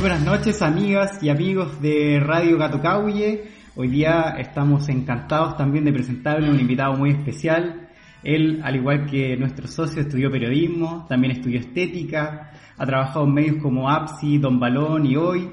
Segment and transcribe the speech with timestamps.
[0.00, 3.50] muy buenas noches amigas y amigos de Radio Gato Cauye.
[3.76, 7.90] Hoy día estamos encantados también de presentarle un invitado muy especial.
[8.22, 13.56] Él, al igual que nuestro socio, estudió periodismo, también estudió estética, ha trabajado en medios
[13.62, 15.50] como APSI, Don Balón y Hoy,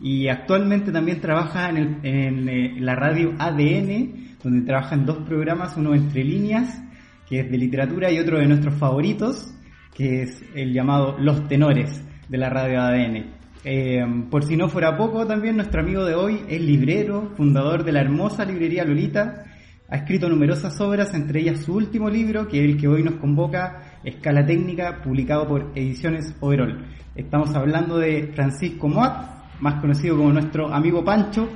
[0.00, 5.94] y actualmente también trabaja en, eh, la radio ADN, donde trabaja en dos programas, uno
[5.94, 6.82] entre líneas,
[7.28, 9.54] que es de literatura, y otro de nuestros favoritos,
[9.94, 13.39] que es el llamado Los Tenores de la radio ADN.
[13.62, 17.92] Eh, por si no fuera poco, también nuestro amigo de hoy es librero, fundador de
[17.92, 19.44] la hermosa librería Lolita.
[19.88, 23.14] Ha escrito numerosas obras, entre ellas su último libro, que es el que hoy nos
[23.14, 26.86] convoca, Escala Técnica, publicado por Ediciones Overol.
[27.14, 31.48] Estamos hablando de Francisco Moat, más conocido como nuestro amigo Pancho.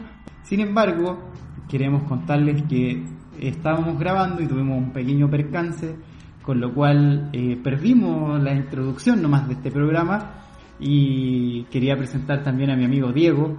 [0.43, 1.31] Sin embargo,
[1.71, 3.03] queremos contarles que
[3.41, 5.95] estábamos grabando y tuvimos un pequeño percance,
[6.43, 10.44] con lo cual eh, perdimos la introducción nomás de este programa
[10.79, 13.57] y quería presentar también a mi amigo Diego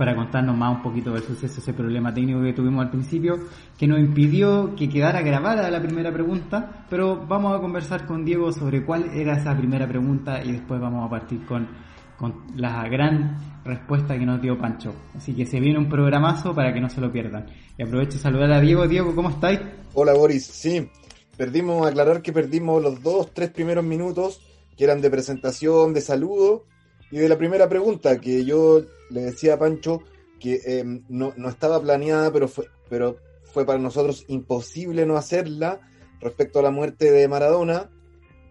[0.00, 3.38] para contarnos más un poquito del suceso, ese problema técnico que tuvimos al principio,
[3.78, 8.50] que nos impidió que quedara grabada la primera pregunta, pero vamos a conversar con Diego
[8.50, 11.68] sobre cuál era esa primera pregunta y después vamos a partir con,
[12.16, 14.94] con la gran respuesta que nos dio Pancho.
[15.14, 17.44] Así que se viene un programazo para que no se lo pierdan.
[17.76, 18.88] Y aprovecho de saludar a Diego.
[18.88, 19.60] Diego, ¿cómo estáis?
[19.92, 20.88] Hola Boris, sí,
[21.36, 24.40] perdimos, aclarar que perdimos los dos, tres primeros minutos
[24.80, 26.64] que eran de presentación, de saludo,
[27.10, 30.00] y de la primera pregunta que yo le decía a Pancho
[30.38, 33.18] que em, no, estaba planeada, pero fue, pero
[33.52, 35.82] fue para nosotros imposible no hacerla
[36.18, 37.90] respecto a la muerte de Maradona.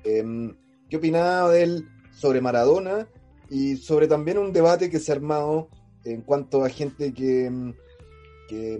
[0.03, 0.55] Em,
[0.87, 3.07] ¿Qué opinaba de él sobre Maradona
[3.49, 5.69] y sobre también un debate que se ha armado
[6.05, 7.73] en cuanto a gente que, em,
[8.47, 8.77] que,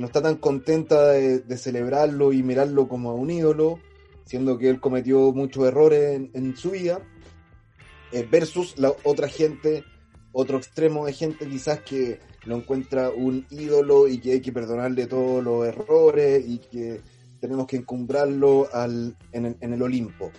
[0.00, 3.80] no está tan contenta de, de, celebrarlo y mirarlo como a un ídolo?
[4.24, 7.00] Siendo que él cometió muchos errores en, su vida,
[8.12, 9.84] eh, versus la otra gente,
[10.32, 15.06] otro extremo de gente quizás que lo encuentra un ídolo y que hay que perdonarle
[15.06, 17.00] todos los errores y que
[17.40, 20.30] tenemos que encumbrarlo al, en, el, en el Olimpo.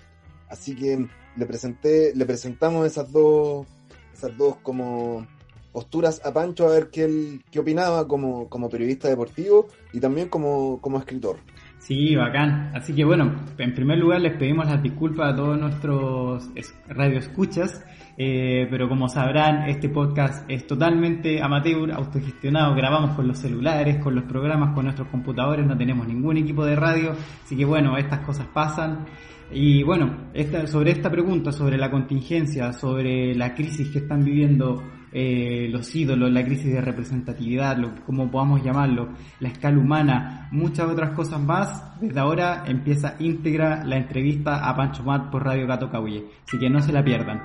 [0.50, 3.68] Así que le presenté, le presentamos esas dos,
[4.14, 5.28] esas dos como
[5.72, 10.30] posturas a Pancho a ver qué, él, qué opinaba como, como periodista deportivo y también
[10.30, 11.38] como, como escritor.
[11.85, 12.72] Sí, bacán.
[12.73, 16.50] Así que bueno, en primer lugar les pedimos las disculpas a todos nuestros
[16.88, 17.85] radioescuchas,
[18.18, 24.16] eh, pero como sabrán, este podcast es totalmente amateur, autogestionado, grabamos con los celulares, con
[24.16, 27.12] los programas, con nuestros computadores, no tenemos ningún equipo de radio,
[27.44, 29.06] así que bueno, estas cosas pasan.
[29.52, 34.81] Y bueno, esta, sobre esta pregunta, sobre la contingencia, sobre la crisis que están viviendo
[35.12, 40.90] eh, los ídolos, la crisis de representatividad, lo, como podamos llamarlo, la escala humana, muchas
[40.90, 42.00] otras cosas más.
[42.00, 46.70] Desde ahora empieza íntegra la entrevista a Pancho Mat por Radio Gato Cauye, así que
[46.70, 47.42] no se la pierdan.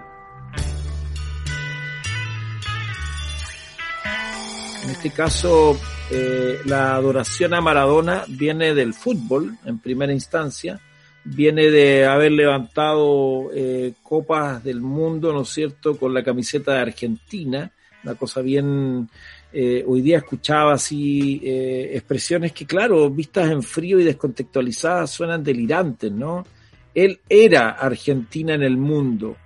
[4.82, 5.78] En este caso,
[6.10, 10.80] eh, la adoración a Maradona viene del fútbol en primera instancia
[11.24, 16.80] viene de haber levantado eh, copas del mundo, ¿no es cierto?, con la camiseta de
[16.80, 17.70] Argentina,
[18.04, 19.08] una cosa bien...
[19.52, 25.42] Eh, hoy día escuchaba así eh, expresiones que, claro, vistas en frío y descontextualizadas suenan
[25.42, 26.46] delirantes, ¿no?
[26.94, 29.36] Él era Argentina en el mundo.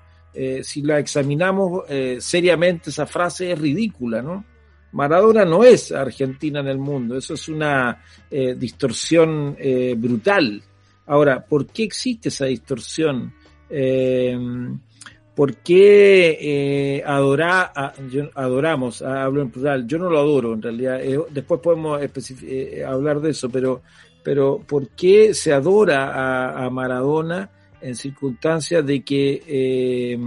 [0.63, 1.85] si la examinamos
[2.19, 4.45] seriamente, esa frase es ridícula, ¿no?
[4.93, 9.57] Maradona no es Argentina en el mundo, eso es una distorsión
[9.97, 10.63] brutal
[11.07, 13.33] Ahora, ¿por qué existe esa distorsión?
[13.69, 14.37] Eh,
[15.35, 19.03] ¿Por qué eh, adoramos?
[19.03, 19.87] Hablo en plural.
[19.87, 21.01] Yo no lo adoro, en realidad.
[21.03, 23.83] Eh, después podemos eh, hablar de eso, pero,
[24.23, 27.51] pero ¿por qué se adora a Maradona?
[27.85, 30.19] En circunstancias de que, eh,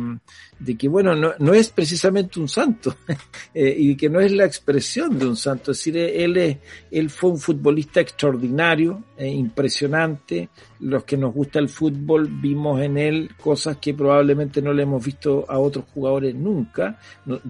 [0.60, 2.96] de que bueno, no, no, es precisamente un santo
[3.54, 5.72] eh, y que no es la expresión de un santo.
[5.72, 6.58] Es decir, él, es,
[6.92, 10.50] él fue un futbolista extraordinario, eh, impresionante.
[10.82, 15.04] Los que nos gusta el fútbol vimos en él cosas que probablemente no le hemos
[15.04, 17.00] visto a otros jugadores nunca.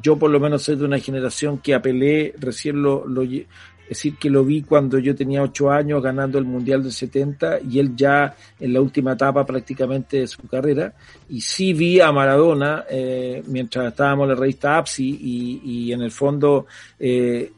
[0.02, 3.24] Yo por lo menos soy de una generación que apelé, recién lo, lo,
[3.88, 7.62] es decir, que lo vi cuando yo tenía ocho años ganando el Mundial del 70
[7.62, 10.94] y él ya en la última etapa prácticamente de su carrera.
[11.30, 16.02] Y sí vi a Maradona eh, mientras estábamos en la revista APSI y, y en
[16.02, 16.66] el fondo
[17.00, 17.50] eh,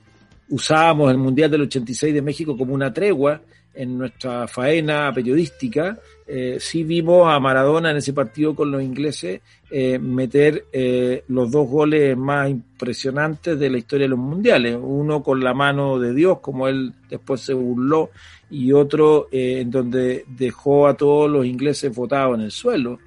[0.50, 3.42] usábamos el Mundial del 86 de México como una tregua
[3.74, 5.98] en nuestra faena periodística,
[6.32, 9.42] eh, sí vimos a Maradona en ese partido con los ingleses
[9.72, 14.78] eh, meter eh, los dos goles más impresionantes de la historia de los mundiales.
[14.80, 18.12] Uno con la mano de Dios, como él después se burló,
[18.50, 23.00] y otro eh, en donde dejó a todos los ingleses votados en el suelo.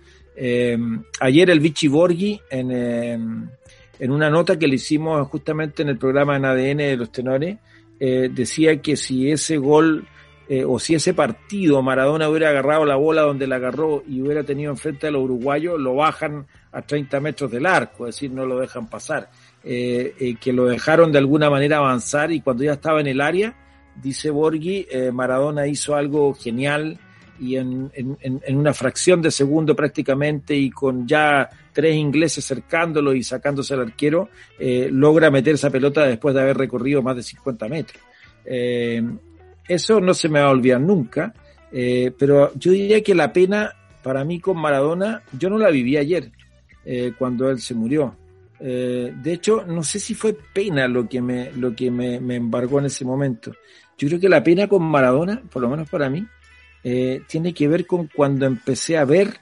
[1.20, 3.50] ayer el Vichy Borghi en
[3.98, 7.58] en una nota que le hicimos justamente en el programa en ADN de los tenores,
[8.00, 10.08] decía que si ese gol
[10.54, 14.44] eh, o si ese partido Maradona hubiera agarrado la bola donde la agarró y hubiera
[14.44, 18.44] tenido enfrente a los uruguayos, lo bajan a 30 metros del arco, es decir, no
[18.44, 19.30] lo dejan pasar.
[19.64, 23.54] Eh, que lo dejaron de alguna manera avanzar y cuando ya estaba en el área,
[24.02, 26.98] dice Borghi, Maradona hizo algo genial,
[27.42, 27.90] y en,
[28.50, 34.28] una fracción de segundo prácticamente y con ya tres ingleses cercándolo y sacándose al arquero,
[34.58, 38.00] eh, logra meter esa pelota después de haber recorrido más de 50 metros.
[38.44, 39.02] Eh,
[39.68, 41.34] eso no se me va a olvidar nunca,
[41.70, 43.72] eh, pero yo diría que la pena
[44.02, 46.30] para mí con Maradona, yo no la viví ayer,
[47.16, 48.16] cuando él se murió.
[48.58, 52.86] de hecho, no sé si fue pena lo que, me, lo que me, embargó en
[52.86, 53.52] ese momento.
[53.96, 56.26] Yo creo que la pena con Maradona, por lo menos para mí,
[56.84, 59.38] eh, tiene que ver con cuando empecé a ver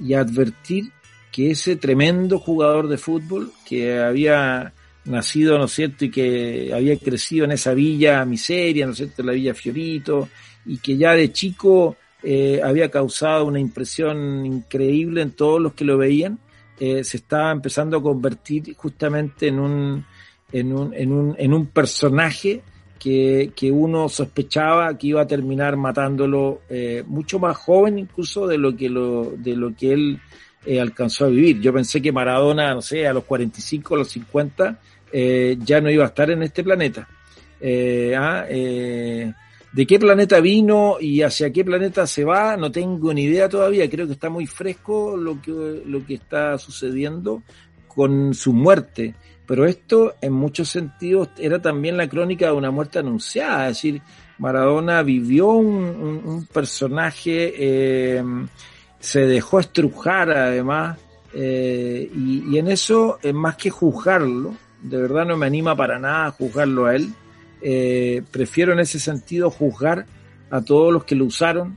[0.00, 0.90] y a advertir
[1.30, 4.72] que ese tremendo jugador de fútbol que había
[5.04, 9.22] nacido, ¿no es cierto?, y que había crecido en esa villa miseria, ¿no es cierto?,
[9.22, 10.28] la villa Fiorito,
[10.66, 15.84] y que ya de chico eh, había causado una impresión increíble en todos los que
[15.84, 16.38] lo veían,
[16.78, 20.04] eh, se estaba empezando a convertir justamente en un,
[20.52, 22.62] en un, en un, en un personaje
[22.98, 28.58] que, que, uno sospechaba que iba a terminar matándolo eh, mucho más joven incluso de
[28.58, 30.20] lo que lo, de lo que él
[30.64, 31.60] eh, alcanzó a vivir.
[31.60, 34.78] Yo pensé que Maradona, no sé, a los 45, a los 50,
[35.12, 37.08] eh, ya no iba a estar en este planeta.
[38.16, 38.46] Ah,
[39.72, 42.56] ¿De qué planeta vino y hacia qué planeta se va?
[42.56, 43.88] No tengo ni idea todavía.
[43.88, 47.42] Creo que está muy fresco lo que, lo que está sucediendo
[47.86, 49.14] con su muerte.
[49.46, 53.68] Pero esto, en muchos sentidos, era también la crónica de una muerte anunciada.
[53.68, 54.00] Es decir,
[54.38, 58.24] Maradona vivió un, personaje, eh,
[59.00, 60.98] se dejó estrujar además,
[61.34, 66.86] eh, y, en eso, más que juzgarlo, de verdad no me anima para nada juzgarlo
[66.86, 67.12] a él,
[67.62, 70.06] eh, prefiero en ese sentido juzgar
[70.50, 71.76] a todos los que lo usaron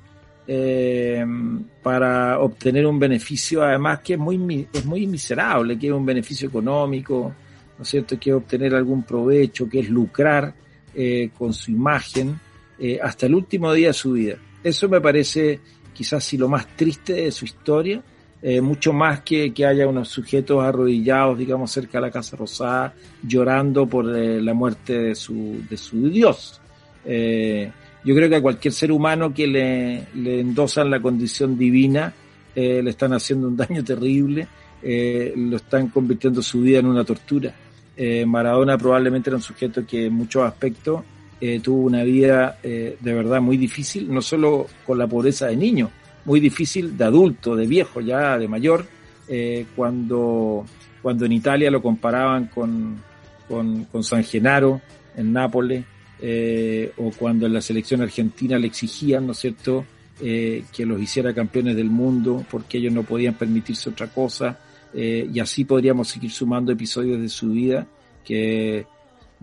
[1.81, 6.49] para obtener un beneficio, además que es muy, es muy miserable, que es un beneficio
[6.49, 7.33] económico,
[7.77, 10.53] ¿no es cierto?, que obtener algún provecho, que es lucrar
[10.95, 12.39] eh, con su imagen
[12.77, 14.35] eh, hasta el último día de su vida.
[14.63, 15.59] Eso me parece
[15.93, 18.01] quizás si lo más triste de su historia,
[18.41, 22.93] eh, mucho más que, que haya unos sujetos arrodillados, digamos, cerca de la Casa Rosada,
[23.21, 26.59] llorando por la muerte de su, de su Dios.
[27.05, 32.13] yo creo que a cualquier ser humano que le, le endosan la condición divina,
[32.55, 34.47] le están haciendo un daño terrible,
[34.83, 37.53] lo están convirtiendo su vida en una tortura.
[37.95, 41.03] Eh, Maradona probablemente era un sujeto que en muchos aspectos
[41.41, 45.55] eh, tuvo una vida eh, de verdad muy difícil, no solo con la pobreza de
[45.55, 45.89] niño,
[46.25, 48.85] muy difícil de adulto, de viejo, ya de mayor,
[49.75, 50.65] cuando,
[51.01, 53.01] cuando en Italia lo comparaban con,
[53.47, 54.79] con, San Genaro
[55.15, 55.83] en Nápoles,
[56.97, 59.85] o cuando en la selección argentina le exigían, ¿no es cierto?,
[60.19, 64.59] que los hiciera campeones del mundo porque ellos no podían permitirse otra cosa
[64.93, 67.87] eh, y así podríamos seguir sumando episodios de su vida
[68.23, 68.85] que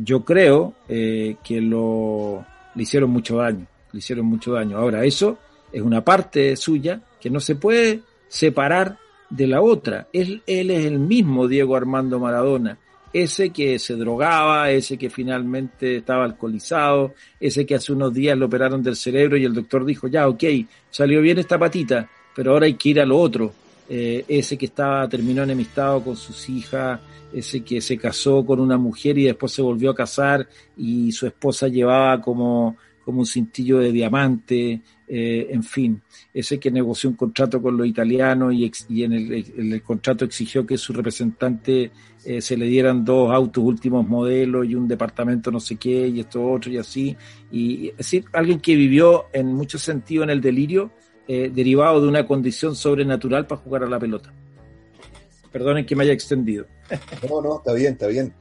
[0.03, 2.45] yo creo eh, que lo,
[2.75, 4.79] le hicieron mucho daño, le hicieron mucho daño.
[4.79, 5.39] Ahora, eso
[5.73, 8.99] es una parte suya que no se puede separar
[9.29, 10.09] de la otra.
[10.13, 12.79] Él, él es el mismo Diego Armando Maradona,
[13.13, 18.47] ese que se drogaba, ese que finalmente estaba alcoholizado, ese que hace unos días lo
[18.47, 20.45] operaron del cerebro y el doctor dijo, ya, ok,
[20.91, 23.53] salió bien esta patita, pero ahora hay que ir a lo otro.
[23.93, 27.01] Eh, ese que estaba, terminó enemistado con sus hijas,
[27.33, 31.27] ese que se casó con una mujer y después se volvió a casar y su
[31.27, 36.01] esposa llevaba como, como un cintillo de diamante, eh, en fin,
[36.33, 40.79] ese que negoció un contrato con los italianos y, y en, el, contrato exigió que
[40.79, 41.91] su representante
[42.25, 46.21] eh, se le dieran dos autos últimos modelos y un departamento no sé qué y
[46.21, 47.17] esto otro y así,
[47.51, 50.93] y es decir, alguien que vivió en muchos sentidos en el delirio,
[51.33, 54.35] eh, derivado de una condición sobrenatural para jugar a la pelota.
[55.53, 56.67] Perdonen que me haya extendido.
[57.29, 58.35] No, no, está bien, está bien.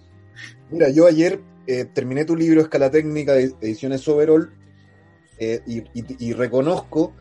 [0.72, 4.52] Mira, yo ayer eh, terminé tu libro Escala Técnica de Ediciones Overall
[5.38, 7.14] eh, y, reconozco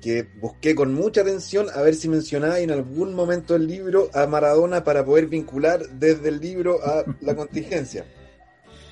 [0.00, 4.26] que busqué con mucha atención a ver si mencionaba en algún momento del libro a
[4.26, 8.06] Maradona para poder vincular desde el libro a la contingencia.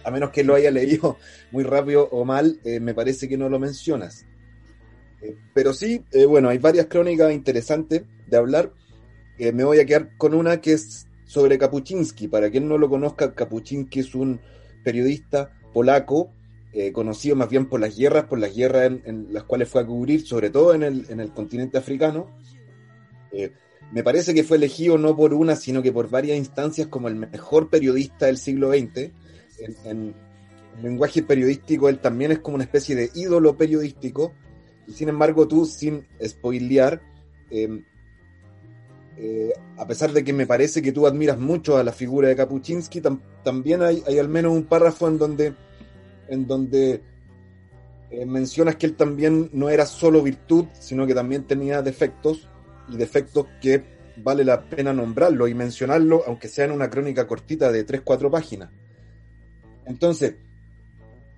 [0.04, 1.16] A menos que lo haya leído
[1.52, 4.26] muy rápido o mal, me parece que no lo mencionas.
[5.22, 8.72] Eh, pero sí, eh, bueno, hay varias crónicas interesantes de hablar.
[9.38, 12.28] Eh, me voy a quedar con una que es sobre Kapuczynski.
[12.28, 14.40] Para quien no lo conozca, Kapuczynski es un
[14.84, 16.32] periodista polaco,
[16.92, 20.24] conocido más bien por las guerras, por las guerras en, las cuales fue a cubrir,
[20.24, 22.30] sobre todo en el, en el continente africano.
[23.90, 27.16] me parece que fue elegido no por una, sino que por varias instancias como el
[27.16, 29.10] mejor periodista del siglo XX.
[29.84, 30.14] En,
[30.82, 34.32] lenguaje periodístico, él también es como una especie de ídolo periodístico.
[34.92, 37.00] Sin embargo, tú, sin spoilear,
[37.50, 37.84] em,
[39.16, 42.36] eh, a pesar de que me parece que tú admiras mucho a la figura de
[42.36, 43.02] Kapuczynski,
[43.42, 45.54] también hay, hay, al menos un párrafo en donde,
[46.28, 47.02] en donde
[48.10, 52.48] eh, mencionas que él también no era solo virtud, sino que también tenía defectos
[52.88, 53.82] y defectos que
[54.16, 58.70] vale la pena nombrarlo y mencionarlo, aunque sea en una crónica cortita de 3-4 páginas.
[59.84, 60.36] Entonces,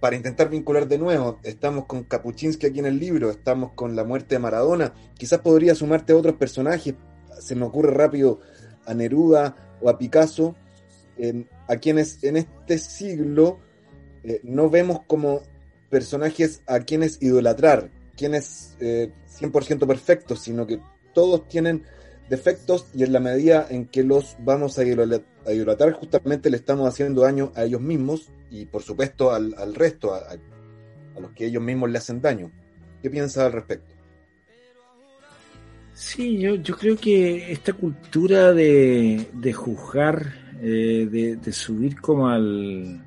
[0.00, 4.02] para intentar vincular de nuevo, estamos con Kapuczynski aquí en el libro, estamos con la
[4.02, 6.95] muerte de Maradona, quizás podría sumarte a otros personajes,
[7.38, 8.40] se me ocurre rápido
[8.87, 10.57] a Neruda o a Picasso,
[11.69, 13.59] a quienes en este siglo
[14.25, 15.42] eh, no vemos como
[15.90, 20.80] personajes a quienes idolatrar, quienes eh, 100% perfectos, sino que
[21.12, 21.85] todos tienen
[22.30, 27.22] defectos y en la medida en que los vamos a idolatrar, justamente le estamos haciendo
[27.22, 30.37] daño a ellos mismos y por supuesto al, resto, a,
[31.20, 32.50] los que ellos mismos le hacen daño.
[33.02, 33.92] ¿Qué piensas al respecto?
[35.92, 40.32] Sí, yo, yo creo que esta cultura de, juzgar,
[40.62, 43.04] eh, de, subir como al,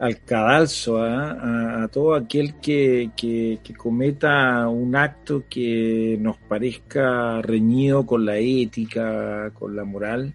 [0.00, 1.82] al cadalso ¿ah?
[1.82, 9.50] a, todo aquel que, que, cometa un acto que nos parezca reñido con la ética,
[9.52, 10.34] con la moral,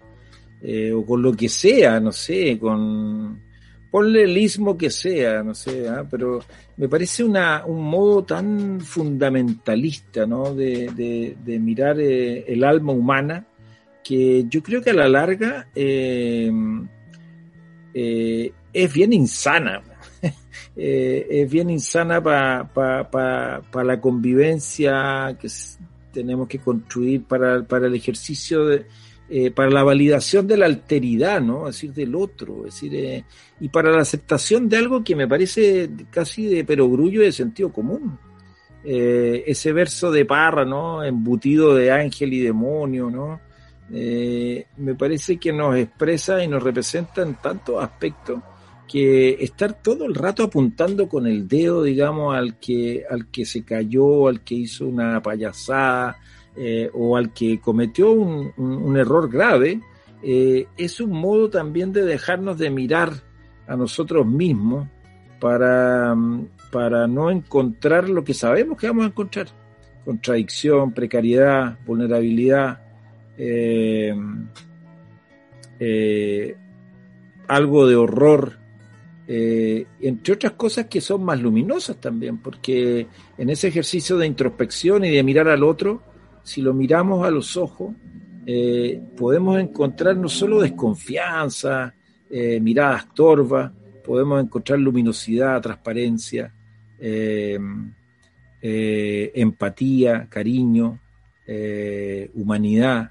[0.62, 3.44] eh, o con lo que sea, no sé, con
[3.90, 6.06] ponle el ismo que sea, no sé, ¿ah?
[6.08, 6.40] pero
[6.76, 10.54] me parece una, un modo tan fundamentalista ¿no?
[10.54, 13.46] de, de, mirar eh, el alma humana
[14.04, 16.52] que yo creo que a la larga eh,
[17.94, 19.82] eh, es bien insana.
[20.78, 25.48] Eh, es bien insana para la convivencia que
[26.12, 28.84] tenemos que construir para, para el ejercicio de,
[29.30, 31.66] eh, para la validación de la alteridad, ¿no?
[31.66, 33.24] Es decir, del otro, es decir, eh,
[33.58, 38.18] y para la aceptación de algo que me parece casi de perogrullo de sentido común.
[38.84, 41.02] ese verso de Parra, ¿no?
[41.02, 43.40] Embutido de ángel y demonio, ¿no?
[43.88, 48.42] me parece que nos expresa y nos representa en tantos aspectos
[48.86, 53.64] que estar todo el rato apuntando con el dedo, digamos, al que, al que se
[53.64, 56.16] cayó, al que hizo una payasada
[56.54, 59.80] eh, o al que cometió un, error grave,
[60.22, 63.12] eh, es un modo también de dejarnos de mirar
[63.66, 64.88] a nosotros mismos
[65.40, 66.14] para,
[66.70, 69.48] para no encontrar lo que sabemos que vamos a encontrar.
[70.04, 72.80] Contradicción, precariedad, vulnerabilidad,
[73.36, 74.14] eh,
[77.48, 78.65] algo de horror
[79.28, 85.04] eh, entre otras cosas que son más luminosas también, porque en ese ejercicio de introspección
[85.04, 86.02] y de mirar al otro,
[86.44, 87.92] si lo miramos a los ojos,
[88.46, 91.92] eh, podemos encontrar no solo desconfianza,
[92.30, 93.72] eh, miradas torvas,
[94.04, 96.52] podemos encontrar luminosidad, transparencia,
[98.62, 101.00] empatía, cariño,
[102.34, 103.10] humanidad.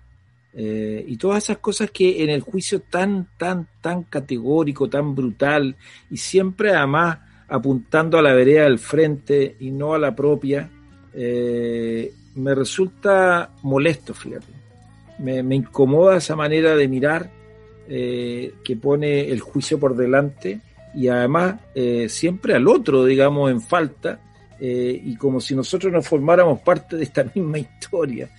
[0.58, 5.76] Eh, y todas esas cosas que en el juicio tan, tan, tan categórico, tan brutal,
[6.10, 7.20] y siempre además
[7.50, 10.70] apuntando a la vereda del frente y no a la propia,
[11.14, 14.48] eh, me resulta molesto, fíjate.
[15.20, 17.30] Me, incomoda esa manera de mirar
[17.90, 20.62] eh, que pone el juicio por delante
[20.94, 21.56] y además
[22.08, 24.22] siempre al otro, digamos, en falta,
[24.58, 28.30] y como si nosotros nos formáramos parte de esta misma historia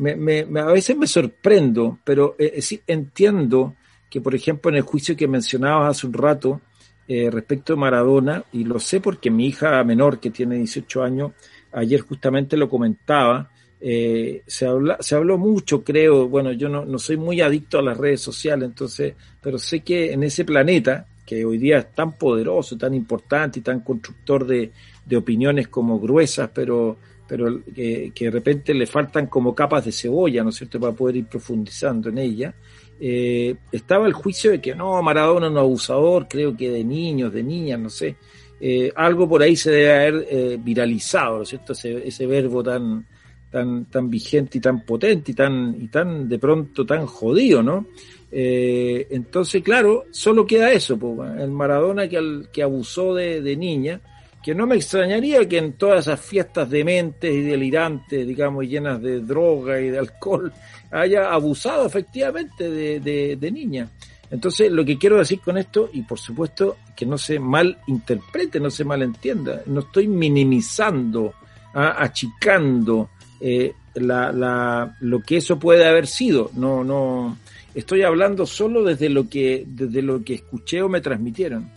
[0.00, 3.74] me, a veces me sorprendo, pero eh, sí entiendo
[4.08, 6.60] que, por ejemplo, en el juicio que mencionabas hace un rato
[7.06, 11.32] eh, respecto de Maradona, y lo sé porque mi hija menor, que tiene 18 años,
[11.72, 16.98] ayer justamente lo comentaba, eh, se, habla, se habló mucho, creo, bueno, yo no, no
[16.98, 21.44] soy muy adicto a las redes sociales, entonces, pero sé que en ese planeta, que
[21.44, 24.72] hoy día es tan poderoso, tan importante y tan constructor de,
[25.04, 26.96] de opiniones como gruesas, pero
[27.30, 31.18] pero que, de repente le faltan como capas de cebolla, ¿no es cierto?, para poder
[31.18, 32.52] ir profundizando en ella.
[32.98, 37.32] Eh, estaba el juicio de que no, Maradona es un abusador, creo que de niños,
[37.32, 38.16] de niñas, no sé.
[38.60, 42.64] Eh, algo por ahí se debe haber eh, viralizado, ¿no es cierto?, ese, ese, verbo
[42.64, 43.06] tan,
[43.48, 47.86] tan, tan vigente y tan potente y tan, y tan de pronto tan jodido, ¿no?
[48.32, 50.96] entonces, claro, solo queda eso,
[51.36, 54.00] el Maradona que, que abusó de, de niña,
[54.42, 59.20] que no me extrañaría que en todas esas fiestas dementes y delirantes, digamos, llenas de
[59.20, 60.52] droga y de alcohol,
[60.90, 63.90] haya abusado efectivamente de, de, de niñas.
[64.30, 68.70] Entonces, lo que quiero decir con esto, y por supuesto que no se malinterprete, no
[68.70, 71.34] se malentienda, no estoy minimizando,
[71.74, 76.50] ah, achicando, eh, la, la, lo que eso puede haber sido.
[76.54, 77.38] No, no,
[77.74, 81.68] estoy hablando solo desde lo que, desde lo que escuché o me transmitieron.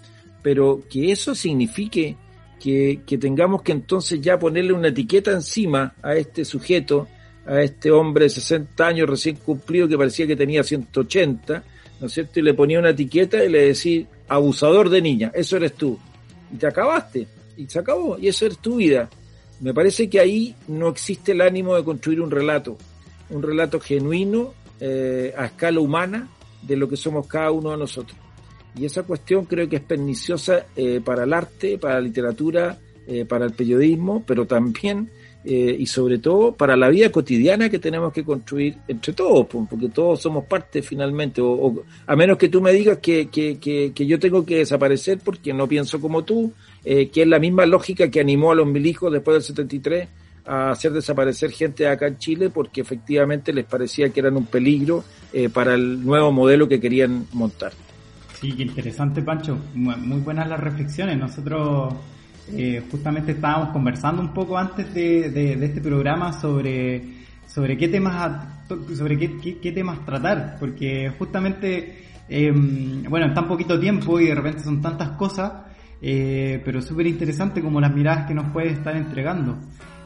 [0.44, 2.18] Pero que eso signifique
[2.64, 7.10] que, tengamos que entonces ya ponerle una etiqueta encima a este sujeto,
[7.46, 11.62] a este hombre de 60 años recién cumplido que parecía que tenía 180,
[12.00, 12.40] ¿no es cierto?
[12.40, 16.00] Y le ponía una etiqueta y le decía, abusador de niña, eso eres tú.
[16.54, 17.28] Y te acabaste,
[17.58, 19.10] y se acabó, y eso es tu vida.
[19.60, 22.78] Me parece que ahí no existe el ánimo de construir un relato,
[23.30, 26.30] un relato genuino eh, a escala humana
[26.62, 28.18] de lo que somos cada uno de nosotros.
[28.76, 32.78] Y esa cuestión creo que es perniciosa eh, para el arte, para la literatura,
[33.08, 35.10] eh, para el periodismo, pero también
[35.46, 39.90] eh, y sobre todo para la vida cotidiana que tenemos que construir entre todos, porque
[39.90, 44.20] todos somos parte finalmente, o, a menos que tú me digas que, que, que, yo
[44.20, 46.54] tengo que desaparecer porque no pienso como tú,
[46.86, 50.08] eh, que es la misma lógica que animó a los milijos después del 73
[50.46, 55.04] a hacer desaparecer gente acá en Chile porque efectivamente les parecía que eran un peligro
[55.34, 57.74] eh, para el nuevo modelo que querían montar.
[58.44, 59.58] Sí, qué interesante, Pancho.
[59.74, 61.18] Muy buenas las reflexiones.
[61.18, 61.94] Nosotros
[62.52, 67.02] eh, justamente estábamos conversando un poco antes de, de, este programa sobre,
[67.48, 68.46] sobre qué temas
[68.98, 74.36] sobre qué, qué, temas tratar, porque justamente em, bueno, en tan poquito tiempo y de
[74.36, 75.54] repente son tantas cosas,
[76.02, 79.58] eh, pero súper interesante como las miradas que nos puede estar entregando.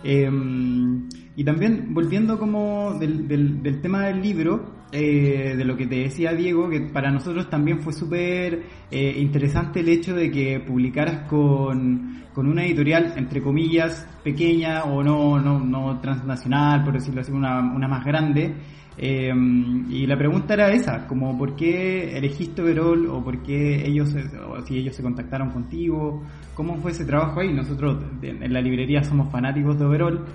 [0.04, 5.86] Em, y también volviendo como del, del, del tema del libro, eh, de lo que
[5.86, 10.62] te decía Diego, que para nosotros también fue súper eh, interesante el hecho de que
[10.62, 17.20] publicaras con, con, una editorial, entre comillas, pequeña o no, no, no transnacional, por decirlo
[17.20, 18.56] así, una, una más grande.
[18.98, 19.34] Eh,
[19.90, 24.16] y la pregunta era esa, como por qué elegiste Overall o por qué ellos,
[24.66, 26.24] si ellos se contactaron contigo,
[26.56, 27.52] cómo fue ese trabajo ahí.
[27.54, 30.26] Nosotros en la librería somos fanáticos de Overall,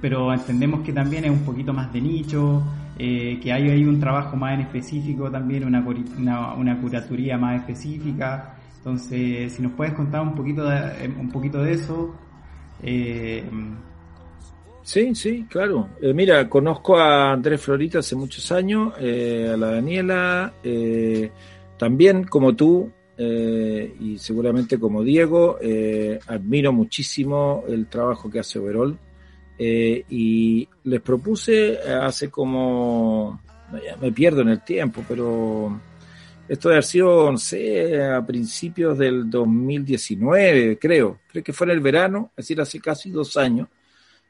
[0.00, 2.62] pero entendemos que también es un poquito más de nicho,
[2.98, 5.84] eh, que hay un trabajo más en específico también, una,
[6.56, 8.56] una, curatoría más específica.
[8.78, 12.14] Entonces, si nos puedes contar un poquito de, eh, un poquito de eso.
[12.82, 13.44] Eh...
[14.82, 15.88] Sí, sí, claro.
[16.14, 20.52] Mira, conozco a Andrés Florita hace muchos años, a la Daniela,
[21.76, 25.58] también como tú, y seguramente como Diego,
[26.28, 28.96] admiro muchísimo el trabajo que hace Overol.
[29.58, 33.40] Eh, y les propuse eh, hace como,
[34.00, 35.80] me pierdo en el tiempo, pero
[36.48, 41.72] esto debe haber sido, no sé, a principios del 2019, creo, creo que fue en
[41.72, 43.68] el verano, es decir, hace casi dos años,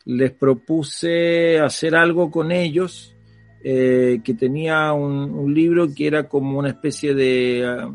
[0.06, 3.16] les propuse hacer algo con ellos
[3.64, 7.90] eh, que tenía un, libro que era como una especie de ah,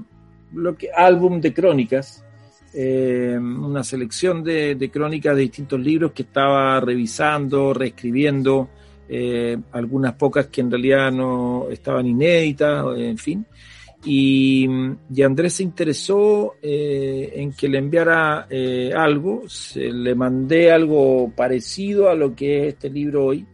[0.54, 2.26] lo que, álbum de crónicas
[2.74, 8.70] eh, una selección de, crónicas de distintos libros que estaba revisando, reescribiendo,
[9.10, 13.46] eh, algunas pocas que en realidad no estaban inéditas, en fin.
[14.06, 14.68] Y,
[15.24, 18.48] Andrés se interesó eh, en que le enviara
[18.96, 23.46] algo, se, le mandé algo parecido a lo que es este libro hoy.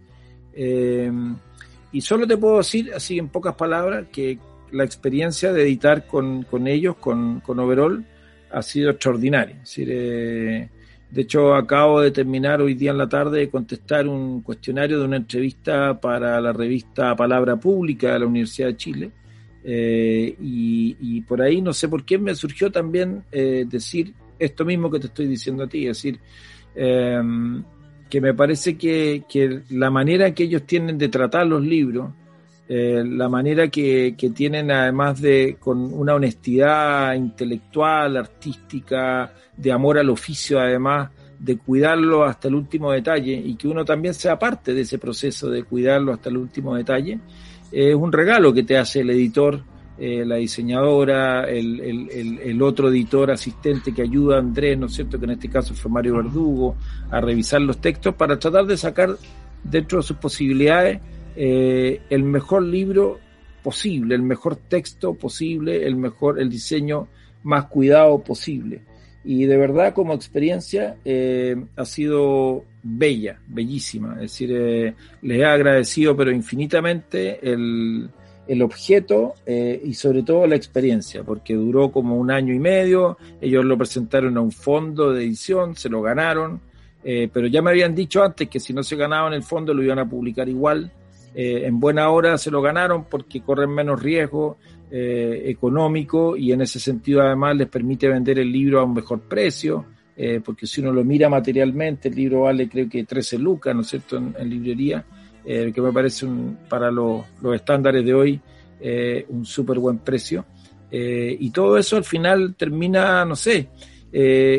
[1.91, 4.37] y solo te puedo decir, así en pocas palabras, que
[4.71, 8.05] la experiencia de editar con, con ellos, con, con Overall,
[8.51, 9.55] ha sido extraordinario.
[9.77, 10.69] Eh,
[11.09, 15.05] de hecho, acabo de terminar hoy día en la tarde de contestar un cuestionario de
[15.05, 19.11] una entrevista para la revista Palabra Pública de la Universidad de Chile.
[19.63, 24.89] Eh, y, por ahí no sé por qué me surgió también eh, decir esto mismo
[24.89, 26.19] que te estoy diciendo a ti, es decir,
[26.75, 32.11] que me parece que la manera que ellos tienen de tratar los libros,
[32.69, 39.97] eh, la manera que, que, tienen además de con una honestidad intelectual, artística, de amor
[39.97, 44.73] al oficio además, de cuidarlo hasta el último detalle y que uno también sea parte
[44.73, 47.19] de ese proceso de cuidarlo hasta el último detalle,
[47.71, 49.61] es un regalo que te hace el editor,
[49.97, 54.93] eh, la diseñadora, el, el, el, otro editor asistente que ayuda a Andrés, ¿no es
[54.93, 55.17] cierto?
[55.17, 56.75] Que en este caso fue Mario Verdugo,
[57.09, 59.15] a revisar los textos para tratar de sacar
[59.63, 60.99] dentro de sus posibilidades
[61.39, 63.19] eh, el mejor libro
[63.61, 67.07] posible, el mejor texto posible, el mejor, el diseño
[67.43, 68.81] más cuidado posible.
[69.23, 74.15] Y de verdad como experiencia eh, ha sido bella, bellísima.
[74.15, 78.09] Es decir, eh, les he agradecido pero infinitamente el,
[78.47, 83.63] el objeto y sobre todo la experiencia, porque duró como un año y medio, ellos
[83.63, 86.61] lo presentaron a un fondo de edición, se lo ganaron,
[87.03, 89.99] pero ya me habían dicho antes que si no se ganaban el fondo lo iban
[89.99, 90.91] a publicar igual,
[91.39, 94.57] eh, en buena hora se lo ganaron porque corren menos riesgo
[94.89, 99.19] eh, económico y en ese sentido además les permite vender el libro a un mejor
[99.19, 103.75] precio, eh, porque si uno lo mira materialmente, el libro vale creo que 13 lucas,
[103.75, 105.05] ¿no es cierto?, en, librería,
[105.45, 108.41] eh, que me parece un, para los estándares de hoy
[109.29, 110.45] un súper buen precio.
[110.89, 113.69] y todo eso al final termina, no sé,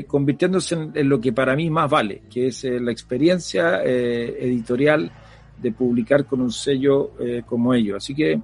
[0.07, 5.11] convirtiéndose en, lo que para mí más vale, que es la experiencia editorial
[5.61, 7.13] de publicar con un sello
[7.47, 7.97] como ellos.
[7.97, 8.41] Así que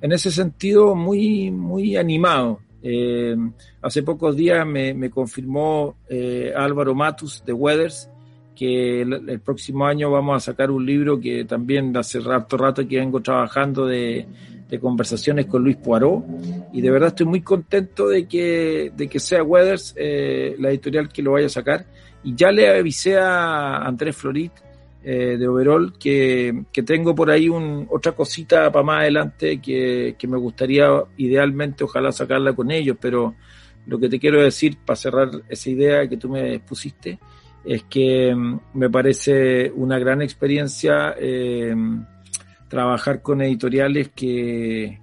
[0.00, 2.60] en ese sentido, muy, muy animado.
[2.82, 3.34] Eh,
[3.82, 8.10] hace pocos días me, confirmó eh, Álvaro Matus de Weathers
[8.54, 12.98] que el, próximo año vamos a sacar un libro que también hace rato rato que
[12.98, 14.26] vengo trabajando de,
[14.80, 16.24] conversaciones con Luis Poirot.
[16.72, 21.08] Y de verdad estoy muy contento de que, de que sea Weathers eh, la editorial
[21.08, 21.86] que lo vaya a sacar.
[22.22, 24.52] Y ya le avisé a Andrés Florit
[25.08, 30.16] eh, de overall que, que, tengo por ahí un, otra cosita para más adelante que,
[30.18, 33.36] que, me gustaría idealmente ojalá sacarla con ellos, pero
[33.86, 37.20] lo que te quiero decir para cerrar esa idea que tú me pusiste
[37.64, 41.72] es que mm, me parece una gran experiencia eh,
[42.66, 44.98] trabajar con editoriales que,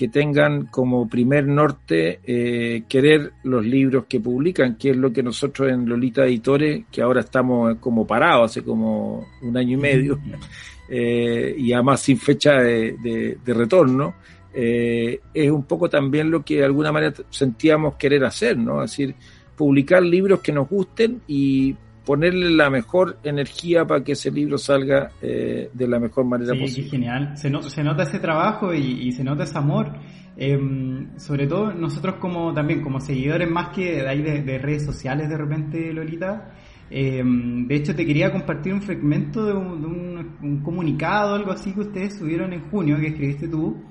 [0.00, 5.22] que tengan como primer norte eh, querer los libros que publican, que es lo que
[5.22, 10.18] nosotros en Lolita Editores, que ahora estamos como parados hace como un año y medio,
[10.88, 14.14] eh, y además sin fecha de, retorno,
[14.54, 18.82] eh, es un poco también lo que de alguna manera sentíamos querer hacer, ¿no?
[18.82, 19.14] Es decir,
[19.54, 25.10] publicar libros que nos gusten y ponerle la mejor energía para que ese libro salga
[25.20, 26.90] eh, de la mejor manera sí, posible.
[26.90, 27.36] genial.
[27.36, 29.92] Se, se, nota ese trabajo y, se nota ese amor.
[30.36, 35.28] Em, sobre todo nosotros como también como seguidores más que de ahí de, redes sociales
[35.28, 36.54] de repente, Lolita.
[36.88, 42.18] Em, de hecho, te quería compartir un fragmento de, un, comunicado, algo así que ustedes
[42.18, 43.84] subieron en junio, que escribiste tú,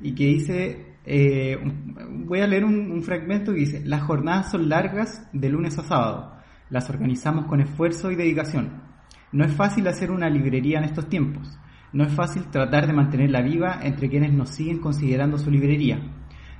[0.00, 1.56] y que dice, eh,
[2.10, 5.84] voy a leer un, un fragmento que dice, las jornadas son largas de lunes a
[5.84, 6.41] sábado
[6.72, 8.80] las organizamos con esfuerzo y dedicación.
[9.30, 11.58] No es fácil hacer una librería en estos tiempos.
[11.92, 16.00] No es fácil tratar de mantenerla viva entre quienes nos siguen considerando su librería.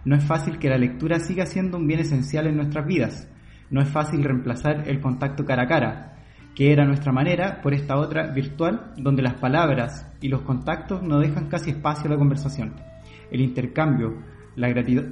[0.04, 3.26] No es fácil que la lectura siga siendo un bien esencial en nuestras vidas.
[3.70, 6.16] No es fácil reemplazar el contacto cara a cara,
[6.54, 11.20] que era nuestra manera, por esta otra virtual, donde las palabras y los contactos no
[11.20, 12.74] dejan casi espacio a la conversación.
[13.30, 14.18] El intercambio,
[14.56, 15.04] la gratitud,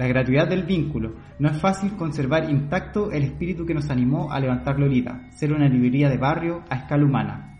[0.00, 1.12] la gratuidad del vínculo.
[1.38, 5.68] No es fácil conservar intacto el espíritu que nos animó a levantar Lolita, ser una
[5.68, 7.58] librería de barrio a escala humana.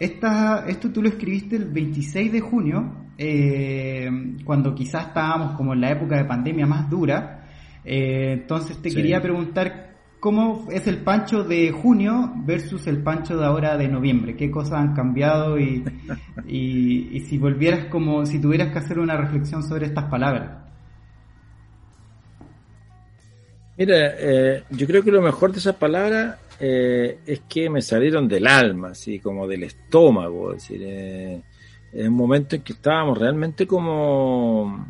[0.00, 4.10] Esta, esto tú lo escribiste el 26 de junio, eh,
[4.44, 7.46] cuando quizás estábamos como en la época de pandemia más dura.
[7.84, 13.46] Eh, entonces te quería preguntar cómo es el pancho de junio versus el pancho de
[13.46, 14.34] ahora de noviembre.
[14.34, 15.60] ¿Qué cosas han cambiado?
[15.60, 15.84] Y,
[16.44, 20.71] y, y si volvieras como, si tuvieras que hacer una reflexión sobre estas palabras.
[23.76, 28.28] Mira, eh, yo creo que lo mejor de esas palabras eh, es que me salieron
[28.28, 30.52] del alma, así como del estómago.
[30.52, 31.42] Es decir, eh,
[31.92, 34.88] en un momento en que estábamos realmente como.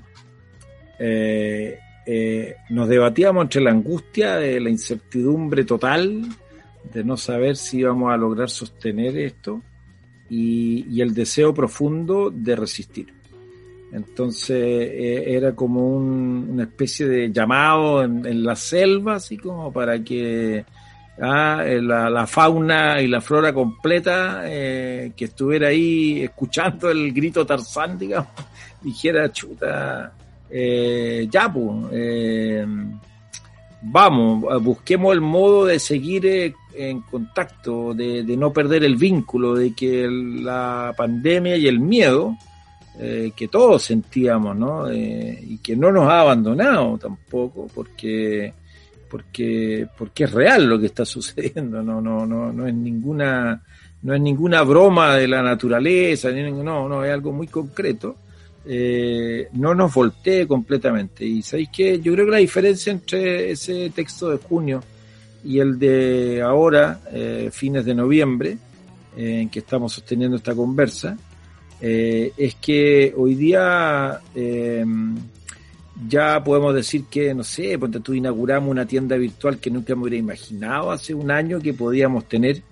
[2.71, 6.23] nos debatíamos entre la angustia de la incertidumbre total,
[6.93, 9.63] de no saber si íbamos a lograr sostener esto,
[10.29, 13.22] y el deseo profundo de resistir.
[13.93, 20.65] Entonces eh, era como una especie de llamado en, la selva, así como para que
[21.21, 27.45] ah, eh, la, fauna y la flora completa eh, que estuviera ahí escuchando el grito
[27.45, 28.31] Tarzán, digamos,
[28.83, 30.15] dijera, chuta,
[30.51, 32.67] ya, pues,
[33.83, 40.09] vamos, busquemos el modo de seguir en contacto, de no perder el vínculo, de que
[40.09, 42.37] la pandemia y el miedo,
[42.99, 44.91] eh, que todos sentíamos, ¿no?
[44.91, 48.53] Eh, y que no nos ha abandonado tampoco, porque,
[49.09, 53.63] porque, porque es real lo que está sucediendo, no, no, no, no es ninguna,
[54.03, 58.17] no es ninguna broma de la naturaleza, no, no, es algo muy concreto.
[58.65, 61.25] Eh, no nos voltee completamente.
[61.25, 64.85] Y sabéis que yo creo que la diferencia entre ese texto de junio
[65.43, 67.01] y el de ahora,
[67.51, 68.57] fines de noviembre,
[69.17, 71.17] en que estamos sosteniendo esta conversa,
[71.85, 74.85] eh, es que hoy día eh,
[76.09, 80.03] ya podemos decir que, no sé, porque tú inauguramos una tienda virtual que nunca me
[80.03, 82.63] hubiera imaginado hace un año que podíamos tener.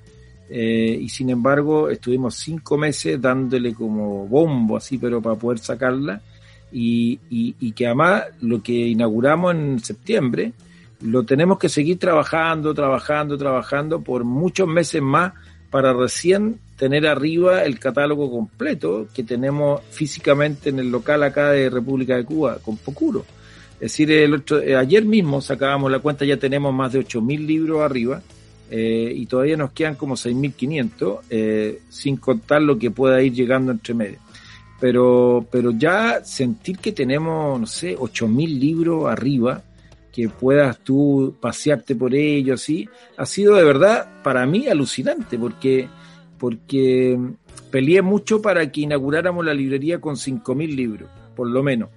[0.48, 6.22] Eh, y sin embargo estuvimos cinco meses dándole como bombo así, pero para poder sacarla.
[6.70, 10.52] Y, y, y que además lo que inauguramos en septiembre
[11.00, 15.32] lo tenemos que seguir trabajando, trabajando, trabajando por muchos meses más
[15.70, 21.68] para recién tener arriba el catálogo completo que tenemos físicamente en el local acá de
[21.68, 23.26] República de Cuba, con Pocuro.
[23.74, 27.46] Es decir, el otro, eh, ayer mismo sacábamos la cuenta, ya tenemos más de 8.000
[27.46, 28.22] libros arriba
[28.70, 33.72] eh, y todavía nos quedan como 6.500, eh, sin contar lo que pueda ir llegando
[33.72, 34.18] entre medio.
[34.80, 39.62] Pero, pero ya sentir que tenemos, no sé, 8.000 libros arriba,
[40.10, 42.88] que puedas tú pasearte por ellos, ¿sí?
[43.18, 45.90] ha sido de verdad para mí alucinante, porque,
[46.40, 47.18] porque
[47.70, 51.90] peleé mucho para que inauguráramos la librería con 5.000 libros, por lo menos.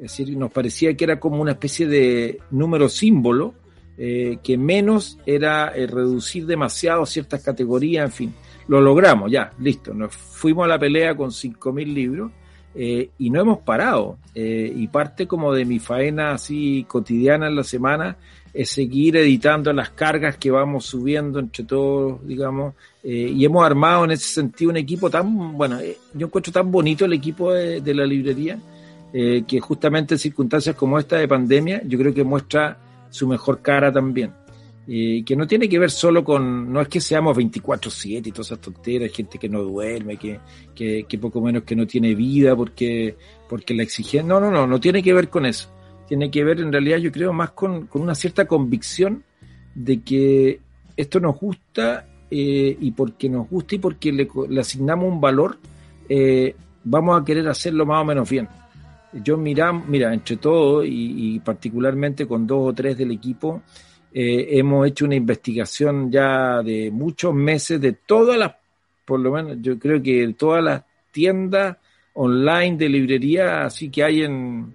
[0.00, 3.54] Es decir, nos parecía que era como una especie de número símbolo,
[3.98, 8.34] eh, que menos era eh, reducir demasiado ciertas categorías, en fin.
[8.66, 9.92] Lo logramos, ya, listo.
[9.92, 12.32] Nos fuimos a la pelea con 5.000 libros
[12.74, 14.16] eh, y no hemos parado.
[14.34, 18.16] y parte como de mi faena así cotidiana en la semana
[18.52, 24.12] es seguir editando las cargas que vamos subiendo entre todos, digamos, y hemos armado en
[24.12, 25.78] ese sentido un equipo tan, bueno,
[26.14, 28.58] yo encuentro tan bonito el equipo de la librería
[29.14, 32.78] eh, que justamente en circunstancias como esta de pandemia, yo creo que muestra
[33.10, 34.32] su mejor cara también.
[34.86, 38.60] que no tiene que ver solo con, no es que seamos 24/7 y todas esas
[38.60, 40.40] tonteras, gente que no duerme, que,
[40.74, 43.16] que, que, poco menos que no tiene vida porque,
[43.48, 45.68] porque la exigencia, no, no, no, no tiene que ver con eso.
[46.06, 49.24] Tiene que ver en realidad yo creo más con, con una cierta convicción
[49.74, 50.60] de que
[50.96, 55.58] esto nos gusta eh, y porque nos gusta y porque le, asignamos un valor,
[56.08, 58.48] eh, vamos a querer hacerlo más o menos bien.
[59.12, 63.62] Yo mira, mira, entre todos y, particularmente con dos o tres del equipo,
[64.12, 68.54] eh, hemos hecho una investigación ya de muchos meses de todas las,
[69.04, 71.76] por lo menos yo creo que todas las tiendas
[72.14, 74.74] online de librería así que hay en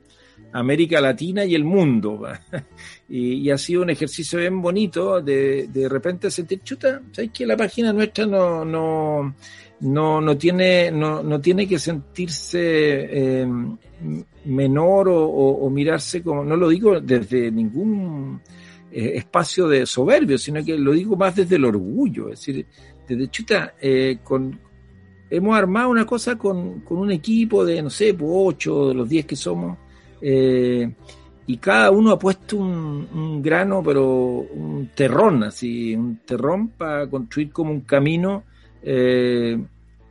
[0.54, 2.24] América Latina y el mundo.
[3.10, 7.58] y, ha sido un ejercicio bien bonito de de repente sentir, chuta, ¿sabes que la
[7.58, 9.36] página nuestra no, no,
[9.82, 13.48] no, no, tiene, no, no tiene que sentirse eh,
[14.46, 18.42] menor o, mirarse como, no lo digo desde ningún
[18.92, 22.66] eh, espacio de soberbio, sino que lo digo más desde el orgullo, es decir,
[23.08, 24.60] desde chuta, eh, con,
[25.30, 29.10] hemos armado una cosa con, con, un equipo de, no sé, pues, ocho de los
[29.10, 29.78] diez que somos,
[30.22, 37.52] y cada uno ha puesto un, grano, pero un terrón, así, un terrón para construir
[37.52, 38.44] como un camino
[38.84, 39.58] eh,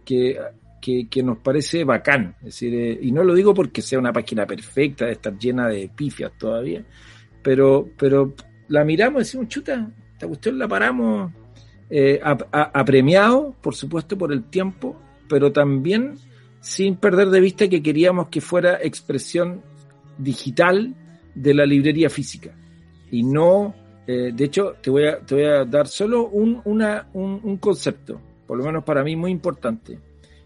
[0.02, 0.38] que,
[0.80, 2.36] que, nos parece bacán.
[2.40, 5.90] Decir, eh, y no lo digo porque sea una página perfecta, de estar llena de
[5.94, 6.82] pifias todavía,
[7.42, 8.32] pero, pero
[8.68, 11.32] la miramos y decimos, chuta, esta cuestión la paramos
[11.90, 12.18] eh,
[12.50, 16.14] apremiado, por supuesto, por el tiempo, pero también
[16.60, 19.62] sin perder de vista que queríamos que fuera expresión
[20.18, 20.94] digital
[21.34, 22.54] de la librería física
[23.10, 23.74] y no,
[24.06, 28.20] de hecho, te voy a, te voy a dar solo un, una, un, un concepto
[28.46, 29.98] por lo menos para mí muy importante.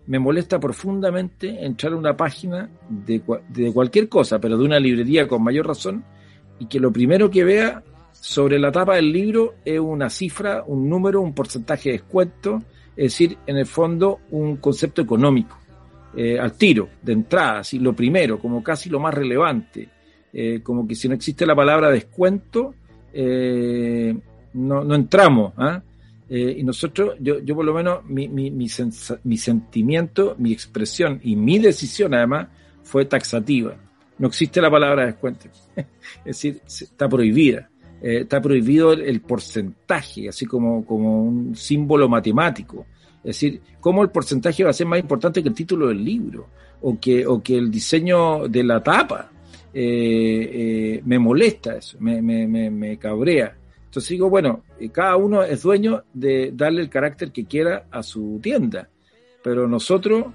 [0.06, 5.28] Me molesta profundamente entrar a una página de, de cualquier cosa, pero de una librería
[5.28, 6.04] con mayor razón,
[6.58, 10.88] y que lo primero que vea sobre la tapa del libro es una cifra, un
[10.88, 12.62] número, un porcentaje de descuento,
[12.96, 15.56] es decir, en el fondo un concepto económico,
[16.16, 19.88] eh, al tiro, de entrada, así, lo primero, como casi lo más relevante,
[20.32, 22.74] eh, como que si no existe la palabra descuento,
[23.12, 24.14] eh,
[24.54, 25.52] no, no, entramos.
[25.56, 25.82] ¿ah?
[26.28, 28.66] Eh, y nosotros, yo, yo por lo menos, mi, mi, mi,
[29.24, 32.48] mi, sentimiento, mi expresión y mi decisión además
[32.82, 33.76] fue taxativa.
[34.18, 35.48] No existe la palabra descuento.
[35.76, 35.86] es
[36.24, 37.69] decir, está prohibida.
[38.02, 42.86] Eh, está prohibido el, porcentaje, así como, como un símbolo matemático.
[43.18, 46.48] Es decir, ¿cómo el porcentaje va a ser más importante que el título del libro?
[46.82, 49.30] O que, o que el diseño de la tapa.
[49.72, 53.56] Eh, me molesta eso, me, me, me, me cabrea.
[53.90, 58.04] Entonces digo, bueno, eh, cada uno es dueño de darle el carácter que quiera a
[58.04, 58.88] su tienda,
[59.42, 60.26] pero nosotros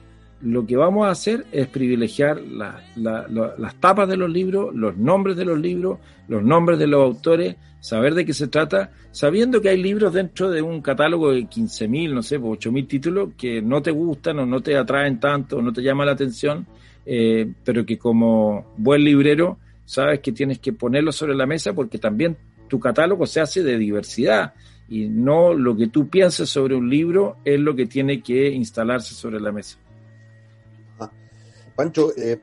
[0.42, 5.46] lo que vamos a hacer es privilegiar las tapas de los libros, los nombres de
[5.46, 9.82] los libros, los nombres de los autores, saber de qué se trata, sabiendo que hay
[9.82, 14.40] libros dentro de un catálogo de 15.000, no sé, 8.000 títulos que no te gustan
[14.40, 16.66] o no te atraen tanto o no te llaman la atención,
[17.06, 22.00] eh, pero que como buen librero sabes que tienes que ponerlo sobre la mesa porque
[22.00, 22.36] también
[22.68, 24.54] tu catálogo se hace de diversidad
[24.90, 29.14] y no lo que tú piensas sobre un libro es lo que tiene que instalarse
[29.14, 29.78] sobre la mesa.
[31.76, 32.40] Pancho, eh,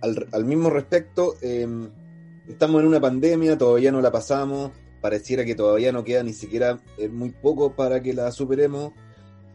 [0.00, 1.88] al, mismo respecto, em,
[2.48, 6.80] estamos en una pandemia, todavía no la pasamos, pareciera que todavía no queda ni siquiera
[6.98, 8.92] eh, muy poco para que la superemos.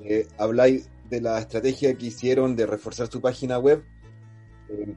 [0.02, 3.84] Eh, habláis de la estrategia que hicieron de reforzar su página web.
[4.70, 4.96] Em,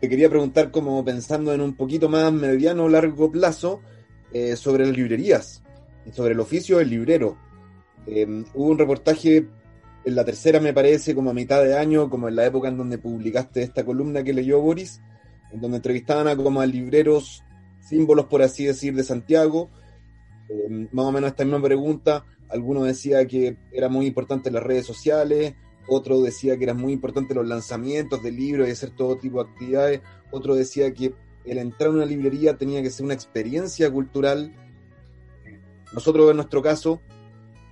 [0.00, 3.82] te quería preguntar, como pensando en un poquito más mediano o largo plazo,
[4.32, 5.62] eh, sobre las librerías
[6.06, 7.36] y sobre el oficio del librero.
[8.06, 9.46] Em, hubo un reportaje
[10.10, 12.76] en la tercera, me parece, como a mitad de año, como en la época en
[12.76, 15.00] donde publicaste esta columna que leyó Boris,
[15.52, 17.44] en donde entrevistaban a como a libreros
[17.80, 19.70] símbolos, por así decir, de Santiago.
[20.48, 24.84] Eh, más o menos esta misma pregunta, alguno decía que era muy importante las redes
[24.84, 25.54] sociales,
[25.88, 29.50] otro decía que eran muy importantes los lanzamientos de libros y hacer todo tipo de
[29.50, 34.54] actividades, otro decía que el entrar a una librería tenía que ser una experiencia cultural.
[35.92, 37.00] Nosotros en nuestro caso,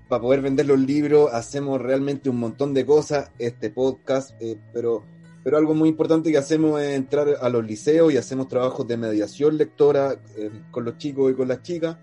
[0.09, 5.05] para poder vender los libros, hacemos realmente un montón de cosas, este podcast, eh, pero
[5.49, 8.99] pero algo muy importante que hacemos es entrar a los liceos y hacemos trabajos de
[8.99, 11.97] mediación lectora eh, con los chicos y con las chicas.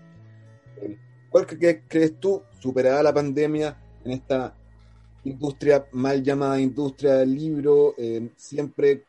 [0.82, 0.98] Eh,
[1.30, 4.56] ¿Cuál crees tú, superada la pandemia, en esta
[5.22, 9.04] industria mal llamada industria del libro, eh, siempre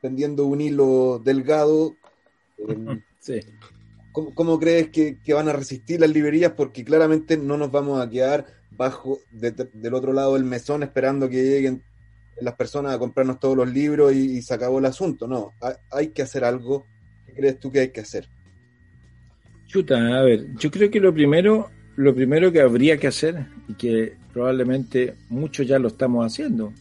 [0.00, 1.96] tendiendo un hilo delgado?
[3.18, 3.40] sí.
[4.34, 6.52] ¿Cómo, crees que, van a resistir las librerías?
[6.52, 11.42] Porque claramente no nos vamos a quedar bajo del otro lado del mesón esperando que
[11.42, 11.82] lleguen
[12.40, 15.26] las personas a comprarnos todos los libros y, se acabó el asunto.
[15.26, 15.52] No,
[15.90, 16.86] hay, que hacer algo.
[17.26, 18.28] ¿Qué crees tú que hay que hacer?
[19.66, 23.74] Chuta, a ver, yo creo que lo primero, lo primero que habría que hacer, y
[23.74, 26.72] que probablemente muchos ya lo estamos haciendo,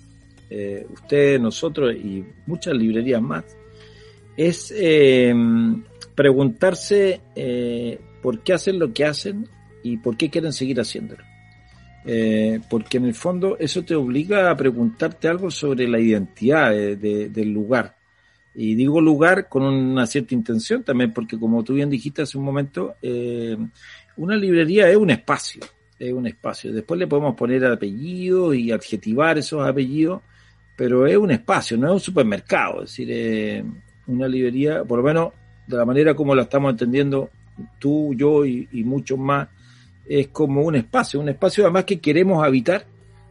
[0.50, 3.43] eh, ustedes, nosotros y muchas librerías más,
[4.38, 5.34] es eh,
[6.17, 9.47] preguntarse eh, por qué hacen lo que hacen
[9.84, 11.23] y por qué quieren seguir haciéndolo.
[12.06, 17.53] Eh, porque en el fondo eso te obliga a preguntarte algo sobre la identidad del
[17.53, 17.95] lugar.
[18.56, 22.45] Y digo lugar con una cierta intención también, porque como tú bien dijiste hace un
[22.45, 23.56] momento, eh,
[24.15, 25.62] una librería es un espacio,
[25.99, 26.73] es un espacio.
[26.73, 30.23] Después le podemos poner apellidos y adjetivar esos apellidos,
[30.75, 32.82] pero es un espacio, no es un supermercado.
[32.82, 33.63] Es decir, eh,
[34.08, 35.34] una librería, por lo menos
[35.67, 37.30] de la manera como la estamos entendiendo
[37.80, 39.47] tú, yo y muchos más,
[40.08, 42.86] es como un espacio, un espacio además que queremos habitar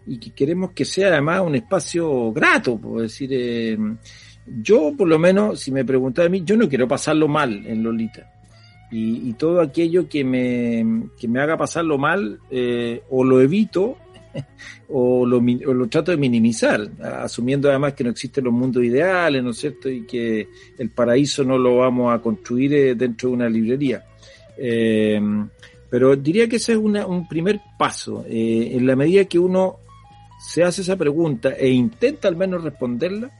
[0.07, 3.77] y que queremos que sea además un espacio grato, por decir, eh,
[4.63, 7.83] yo por lo menos, si me preguntas a mí, yo no quiero pasarlo mal en
[7.83, 8.33] Lolita.
[8.89, 13.99] Y, todo aquello que me, que me haga pasarlo mal, eh, o lo evito,
[14.89, 19.51] o lo, o trato de minimizar, asumiendo además que no existen los mundos ideales, ¿no
[19.51, 19.89] es cierto?
[19.89, 24.05] Y que el paraíso no lo vamos a construir eh, dentro de una librería.
[24.59, 25.21] Eh,
[25.89, 28.25] pero diría que ese es un primer paso.
[28.29, 29.77] Eh, en la medida que uno
[30.39, 33.31] se hace esa pregunta e intenta al menos responderla,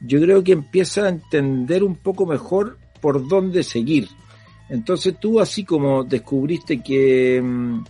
[0.00, 4.08] yo creo que empieza a entender un poco mejor por dónde seguir.
[4.68, 7.84] Entonces tú así como descubriste que mm,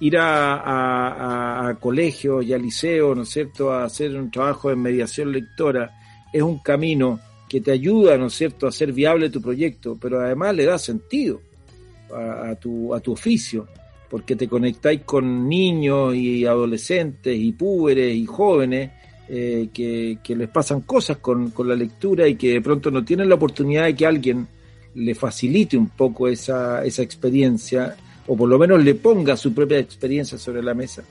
[0.00, 4.70] ir a, a, a, colegios y a liceos, ¿no es cierto?, a hacer un trabajo
[4.70, 5.92] de mediación lectora
[6.32, 10.20] es un camino que te ayuda, ¿no es cierto?, a hacer viable tu proyecto, pero
[10.20, 11.40] además le da sentido
[12.12, 13.68] a, tu, a tu oficio,
[14.08, 18.90] porque te conectáis con niños y adolescentes y púberes y jóvenes
[19.28, 23.28] eh, que, les pasan cosas con, con, la lectura y que de pronto no tienen
[23.28, 24.48] la oportunidad de que alguien
[24.94, 27.96] le facilite un poco esa, esa experiencia
[28.32, 31.02] o por lo menos le ponga su propia experiencia sobre la mesa.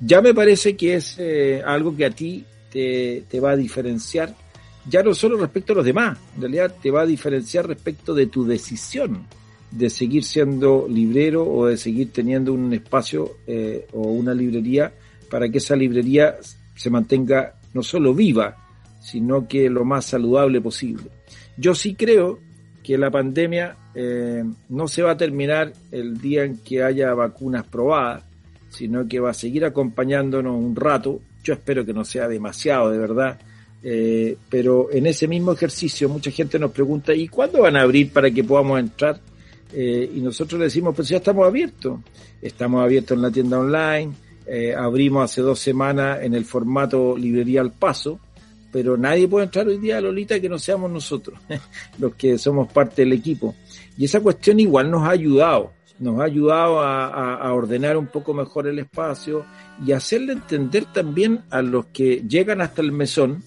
[0.00, 4.34] Ya me parece que es eh, algo que a ti te, te va a diferenciar,
[4.90, 8.26] ya no solo respecto a los demás, en realidad te va a diferenciar respecto de
[8.26, 9.24] tu decisión
[9.70, 14.92] de seguir siendo librero o de seguir teniendo un espacio eh, o una librería
[15.30, 16.38] para que esa librería
[16.74, 18.56] se mantenga no solo viva,
[19.00, 21.04] sino que lo más saludable posible.
[21.56, 22.40] Yo sí creo
[22.82, 27.64] que la pandemia eh, no se va a terminar el día en que haya vacunas
[27.66, 28.24] probadas,
[28.70, 31.20] sino que va a seguir acompañándonos un rato.
[31.42, 33.38] Yo espero que no sea demasiado, de verdad.
[33.86, 38.10] Eh, pero en ese mismo ejercicio mucha gente nos pregunta, ¿y cuándo van a abrir
[38.10, 39.20] para que podamos entrar?
[39.72, 42.00] Eh, y nosotros le decimos, pues ya estamos abiertos.
[42.40, 44.12] Estamos abiertos en la tienda online,
[44.46, 48.20] eh, abrimos hace dos semanas en el formato librería al paso,
[48.70, 51.38] pero nadie puede entrar hoy día a Lolita que no seamos nosotros,
[51.98, 53.54] los que somos parte del equipo.
[53.96, 58.66] Y esa cuestión igual nos ha ayudado, nos ha ayudado a, ordenar un poco mejor
[58.66, 59.44] el espacio
[59.84, 63.42] y hacerle entender también a los que llegan hasta el mesón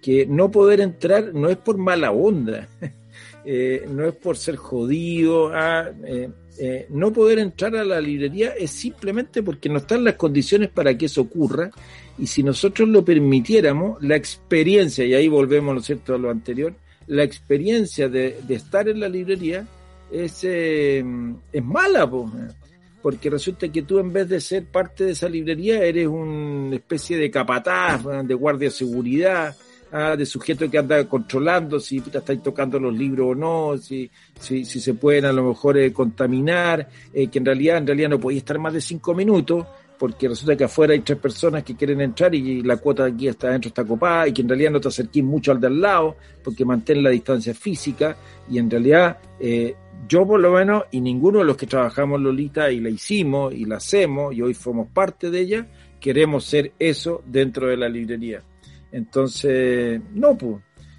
[0.00, 2.68] que no poder entrar no es por mala onda,
[3.44, 8.50] Eh, no es por ser jodido, ah, eh, eh, no poder entrar a la librería
[8.50, 11.70] es simplemente porque no están las condiciones para que eso ocurra
[12.18, 16.74] y si nosotros lo permitiéramos, la experiencia, y ahí volvemos, ¿no cierto?, a lo anterior,
[17.08, 19.66] la experiencia de, estar en la librería
[20.12, 22.10] es, es mala,
[23.02, 27.16] porque resulta que tú en vez de ser parte de esa librería eres una especie
[27.16, 29.56] de capataz, de guardia de seguridad,
[29.90, 34.08] ah, de sujeto que anda controlando si te estáis tocando los libros o no, si,
[34.38, 38.20] si, se pueden a lo mejor eh, contaminar, eh, que en realidad, en realidad no
[38.20, 39.66] podéis estar más de cinco minutos,
[40.02, 43.46] porque resulta que afuera hay tres personas que quieren entrar y la cuota aquí está
[43.46, 46.16] adentro está copada y que en realidad no te acerquís mucho al de al lado
[46.42, 48.16] porque mantén la distancia física
[48.50, 49.76] y en realidad eh,
[50.08, 53.64] yo por lo menos y ninguno de los que trabajamos Lolita y la hicimos y
[53.64, 55.66] la hacemos y hoy somos parte de ella,
[56.00, 58.42] queremos ser eso dentro de la librería.
[58.90, 60.56] Entonces, no, pues,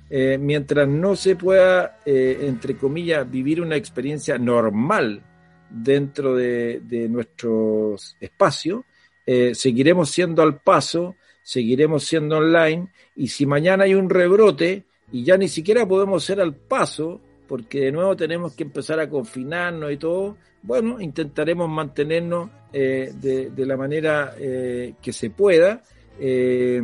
[0.09, 5.21] eh, mientras no se pueda, eh, entre comillas, vivir una experiencia normal
[5.69, 8.83] dentro de, de nuestros espacios,
[9.25, 15.23] eh, seguiremos siendo al paso, seguiremos siendo online, y si mañana hay un rebrote y
[15.23, 17.21] ya ni siquiera podemos ser al paso,
[17.53, 23.65] porque de nuevo tenemos que empezar a confinarnos y todo, bueno, intentaremos mantenernos eh, de,
[23.67, 25.83] la manera eh, que se pueda
[26.19, 26.79] y,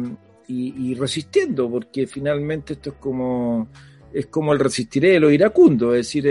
[0.48, 3.70] y, resistiendo, porque finalmente esto es como
[4.14, 6.28] es como el resistiré de lo iracundo, es decir,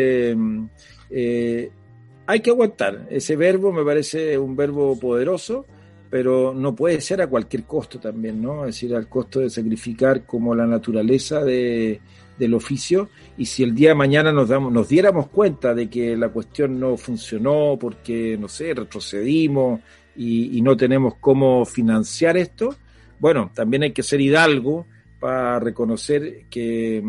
[2.26, 3.08] hay que aguantar.
[3.10, 5.66] Ese verbo me parece un verbo poderoso
[6.10, 8.60] pero no puede ser a cualquier costo también, ¿no?
[8.60, 12.00] Es decir, al costo de sacrificar como la naturaleza de,
[12.38, 16.16] del oficio y si el día de mañana nos, damos, nos diéramos cuenta de que
[16.16, 19.80] la cuestión no funcionó porque, no sé, retrocedimos
[20.16, 22.74] y, no tenemos cómo financiar esto,
[23.20, 24.86] bueno, también hay que ser hidalgo
[25.20, 27.02] para reconocer que,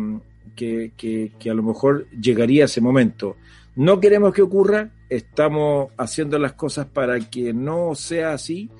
[0.54, 3.36] que, que, a lo mejor llegaría ese momento.
[3.74, 8.70] No queremos que ocurra, estamos haciendo las cosas para que no sea así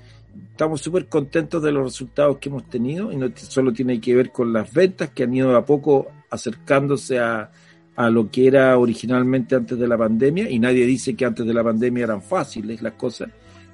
[0.53, 4.31] estamos súper contentos de los resultados que hemos tenido y no solo tiene que ver
[4.31, 7.51] con las ventas que han ido a poco acercándose a,
[7.97, 11.53] a lo que era originalmente antes de la pandemia y nadie dice que antes de
[11.53, 13.29] la pandemia eran fáciles las cosas,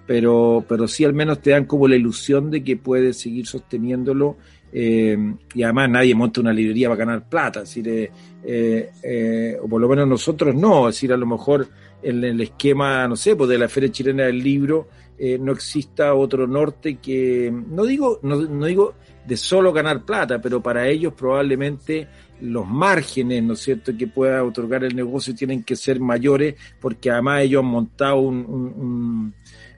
[0.06, 4.36] pero, pero sí al menos te dan como la ilusión de que puedes seguir sosteniéndolo
[4.72, 5.16] eh,
[5.54, 9.88] y además nadie monta una librería para ganar plata, decir, eh, eh, o por lo
[9.88, 11.68] menos nosotros no, es decir, a lo mejor
[12.02, 14.88] en el esquema, no sé, pues de la Feria Chilena del Libro,
[15.18, 18.94] eh, no exista otro norte que, no digo, no, no, digo
[19.26, 22.06] de solo ganar plata, pero para ellos probablemente
[22.40, 27.10] los márgenes, ¿no es cierto?, que pueda otorgar el negocio tienen que ser mayores, porque
[27.10, 29.34] además ellos han montado un,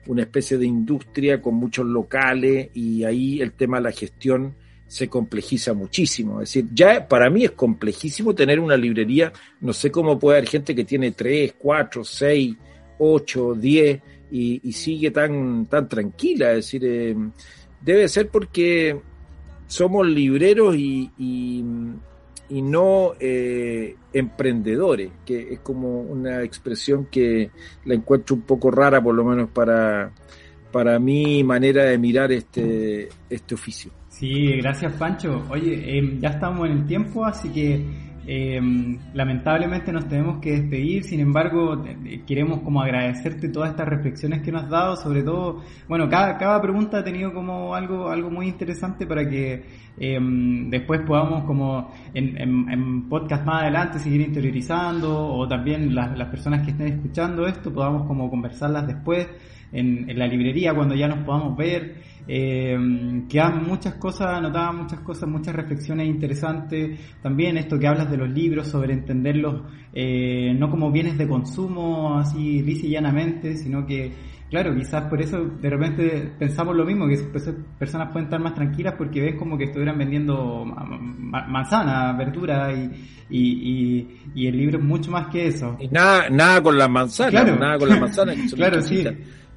[0.07, 4.55] una especie de industria con muchos locales y ahí el tema de la gestión
[4.87, 6.41] se complejiza muchísimo.
[6.41, 9.31] Es decir, ya para mí es complejísimo tener una librería,
[9.61, 12.55] no sé cómo puede haber gente que tiene tres, cuatro, seis,
[12.97, 14.01] ocho, diez
[14.31, 16.51] y, sigue tan, tan tranquila.
[16.51, 17.15] Es decir, eh,
[17.79, 18.99] debe ser porque
[19.67, 21.63] somos libreros y, y,
[22.49, 27.51] no eh, emprendedores, que es como una expresión que
[27.85, 30.11] la encuentro un poco rara, por lo menos para,
[30.71, 33.91] para mi manera de mirar este, este oficio.
[34.09, 35.43] Sí, gracias Pancho.
[35.49, 38.61] Oye, em, ya estamos en el tiempo, así que eh,
[39.15, 41.83] lamentablemente nos tenemos que despedir, sin embargo,
[42.27, 46.61] queremos como agradecerte todas estas reflexiones que nos has dado, sobre todo, bueno, cada, cada
[46.61, 49.65] pregunta ha tenido como algo, algo muy interesante para que
[49.97, 56.29] eh, después podamos como en, en, podcast más adelante seguir interiorizando o también las, las
[56.29, 59.27] personas que estén escuchando esto podamos como conversarlas después
[59.71, 61.95] en, en la librería cuando ya nos podamos ver
[62.31, 62.77] eh,
[63.27, 66.99] quedan muchas cosas, anotaban muchas cosas, muchas reflexiones interesantes.
[67.23, 72.19] También esto que hablas de los libros, sobre entenderlos eh, no como bienes de consumo
[72.19, 74.13] así lisa y llanamente, sino que,
[74.47, 77.17] claro, quizás por eso de repente pensamos lo mismo, que
[77.79, 82.91] personas pueden estar más tranquilas porque ven como que estuvieran vendiendo manzana, verdura y,
[83.31, 85.75] y, y, el libro es mucho más que eso.
[85.79, 87.55] Y nada, nada con las manzanas, claro.
[87.55, 88.37] nada con las manzanas.
[88.53, 89.03] claro, sí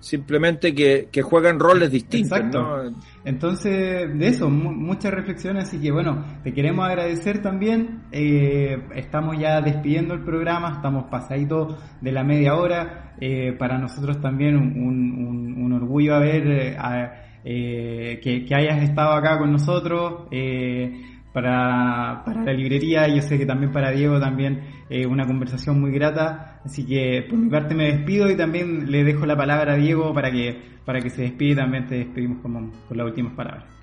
[0.03, 2.37] simplemente que, que juegan roles distintos.
[2.39, 2.93] Exacto.
[3.25, 8.03] Entonces, de eso, muchas reflexiones, así que bueno, te queremos agradecer también.
[8.11, 13.15] Eh, estamos ya despidiendo el programa, estamos pasaditos de la media hora.
[13.21, 16.77] Eh, para nosotros también un, un, orgullo haber
[17.45, 20.27] eh, que, que, hayas estado acá con nosotros.
[21.33, 24.61] Para, para la librería, yo sé que también para Diego también
[25.09, 26.61] una conversación muy grata.
[26.65, 30.13] Así que por mi parte me despido y también le dejo la palabra a Diego
[30.15, 33.83] para que, para que se despide y también te despedimos con, con las últimas palabras.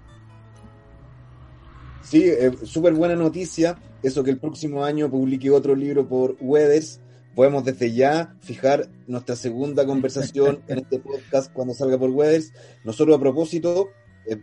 [2.10, 7.02] Sí, eh, súper buena noticia, eso que el próximo año publique otro libro por Weathers.
[7.36, 12.52] Podemos desde ya fijar nuestra segunda conversación en este podcast cuando salga por Weathers.
[12.84, 13.90] Nosotros a propósito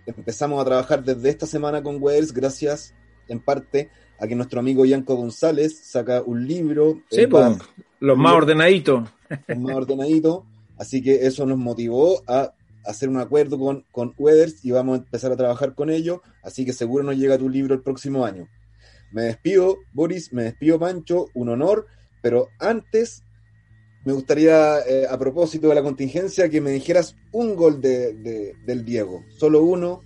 [0.06, 2.94] empezamos a trabajar desde esta semana con Weathers gracias
[3.28, 7.02] en parte a que nuestro amigo Yanko González saca un libro.
[7.10, 7.58] Sí, pues,
[8.00, 9.08] los más ordenaditos.
[9.48, 10.44] Los más ordenaditos.
[10.78, 12.52] Así que eso nos motivó a
[12.84, 16.20] hacer un acuerdo con, con Weathers y vamos a empezar a trabajar con ellos.
[16.42, 18.48] Así que seguro nos llega tu libro el próximo año.
[19.12, 21.86] Me despido, Boris, me despido, Pancho, un honor.
[22.22, 23.22] Pero antes,
[24.06, 28.84] me gustaría, eh, a propósito de la contingencia, que me dijeras un gol de, del
[28.84, 30.00] Diego, solo uno.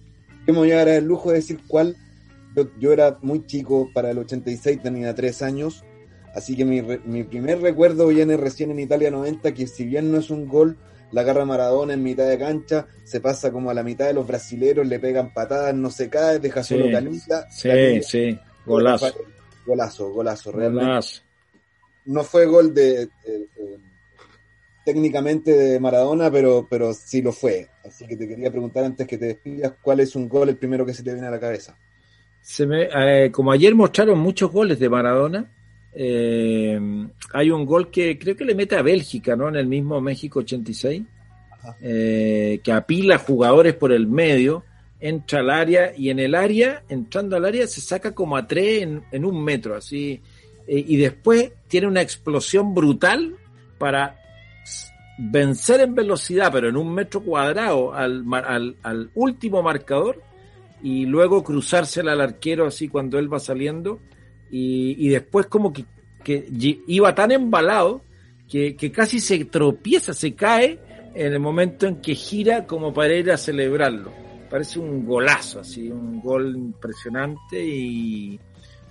[0.47, 1.97] que me voy a dar el lujo de decir cuál.
[2.79, 5.85] Yo, era muy chico, para el 86 tenía tres años,
[6.35, 10.19] así que mi, mi primer recuerdo viene recién en Italia 90, que si bien no
[10.19, 10.79] es un gol,
[11.13, 14.27] la agarra Maradona en mitad de cancha, se pasa como a la mitad de los
[14.27, 17.47] brasileros, le pegan patadas, no se cae, deja solo canita.
[17.51, 19.13] Sí, sí, golazo.
[19.67, 21.19] Golazo, golazo, realmente.
[22.07, 23.09] No fue gol de,
[24.85, 27.69] técnicamente de Maradona, pero, pero sí lo fue.
[27.85, 30.87] Así que te quería preguntar antes que te despidas, ¿cuál es un gol el primero
[30.87, 31.77] que se te viene a la cabeza?
[32.43, 35.51] Se me, eh, como ayer mostraron muchos goles de Maradona,
[35.93, 36.79] eh,
[37.33, 39.49] hay un gol que creo que le mete a Bélgica, ¿no?
[39.49, 41.03] En el mismo México 86,
[41.83, 44.65] eh, que apila jugadores por el medio,
[44.99, 48.83] entra al área y en el área, entrando al área, se saca como a tres
[49.13, 50.21] en, un metro, así.
[50.67, 53.37] y después tiene una explosión brutal
[53.79, 54.20] para
[55.21, 58.25] vencer en velocidad, pero en un metro cuadrado al,
[58.83, 60.23] al, último marcador
[60.83, 64.01] y luego cruzársela al arquero así cuando él va saliendo
[64.51, 65.85] y, después como que,
[66.87, 68.03] iba tan embalado
[68.49, 70.79] que, casi se tropieza, se cae
[71.15, 74.13] en el momento en que gira como para ir a celebrarlo.
[74.49, 78.41] Parece un golazo, así, un gol impresionante y,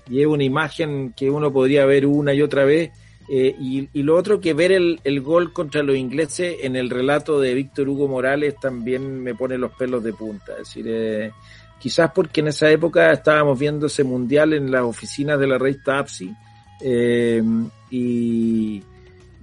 [0.10, 2.92] y es una imagen que uno podría ver una y otra vez
[3.32, 7.54] eh, y, lo otro que ver el, gol contra los ingleses en el relato de
[7.54, 10.54] Víctor Hugo Morales también me pone los pelos de punta.
[10.54, 11.32] Es decir, eh,
[11.80, 16.00] quizás porque en esa época estábamos viendo ese mundial en las oficinas de la revista
[16.00, 16.34] APSI
[16.82, 17.44] eh,
[17.92, 18.82] y,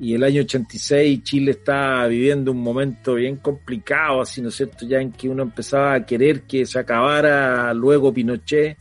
[0.01, 4.84] y, el año 86 Chile está viviendo un momento bien complicado, así, ¿no es cierto?
[4.84, 8.76] Ya en que uno empezaba a querer que se acabara luego Pinochet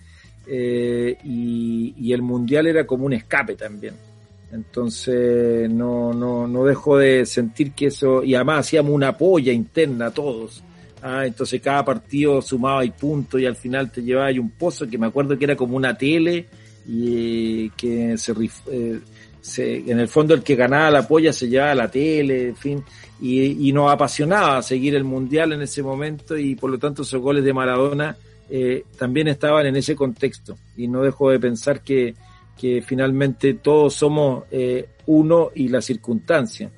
[0.47, 3.93] y, y el mundial era como un escape también.
[4.51, 10.11] Entonces no, no, no dejo de sentir que eso, y además hacíamos una polla interna
[10.11, 10.63] todos.
[11.01, 14.87] Ah, entonces cada partido sumaba y puntos y al final te llevaba ahí un pozo
[14.87, 16.47] que me acuerdo que era como una tele
[16.87, 18.33] y que se,
[18.71, 18.99] eh,
[19.41, 22.83] se, en el fondo el que ganaba la polla se llevaba la tele, en fin,
[23.21, 27.21] y, y nos apasionaba seguir el mundial en ese momento y por lo tanto esos
[27.21, 28.17] goles de Maradona
[28.49, 32.13] eh, también estaban en ese contexto y no dejo de pensar que
[32.58, 36.72] que finalmente todos somos eh, uno y la circunstancia.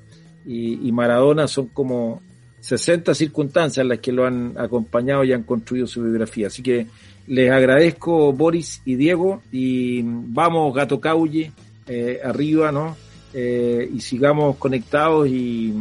[0.46, 2.22] Y, Maradona son como
[2.60, 6.46] 60 circunstancias las que lo han acompañado y han construido su biografía.
[6.46, 6.86] Así que
[7.26, 11.52] les agradezco Boris y Diego y vamos Gato Caulle
[11.86, 12.96] eh, arriba, ¿no?
[13.34, 15.74] Eh, y sigamos conectados y,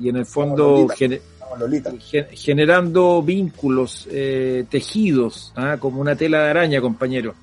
[0.00, 0.88] y en el fondo
[2.32, 4.08] generando vínculos,
[4.68, 5.76] tejidos, ¿ah?
[5.78, 7.34] como una tela de araña, compañero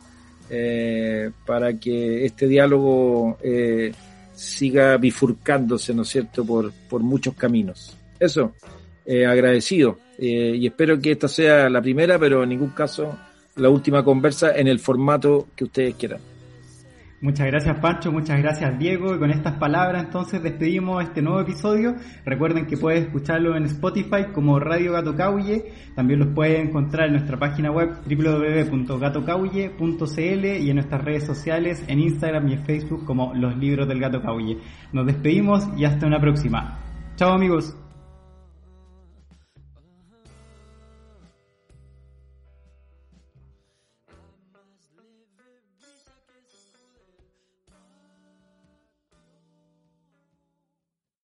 [0.49, 3.91] eh, para que este diálogo eh,
[4.33, 7.97] siga bifurcándose, ¿no es cierto?, por, por muchos caminos.
[8.19, 8.53] Eso,
[9.05, 9.99] eh, agradecido.
[10.17, 13.17] Eh, y espero que esta sea la primera, pero en ningún caso
[13.55, 16.19] la última conversa en el formato que ustedes quieran.
[17.25, 21.95] Muchas gracias Pancho, muchas gracias Diego y con estas palabras entonces despedimos este nuevo episodio.
[22.23, 27.13] Recuerden que pueden escucharlo en Spotify como Radio Gato Cauye, también los pueden encontrar en
[27.13, 33.33] nuestra página web www.gatocauye.cl y en nuestras redes sociales en Instagram y en Facebook como
[33.33, 34.59] Los Libros del Gato Cauye.
[34.93, 36.77] Nos despedimos y hasta una próxima.
[37.15, 37.75] Chao amigos.